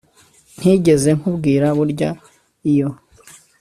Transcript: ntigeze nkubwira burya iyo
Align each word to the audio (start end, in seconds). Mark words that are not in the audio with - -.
ntigeze 0.57 1.09
nkubwira 1.17 1.67
burya 1.77 2.09
iyo 2.71 2.89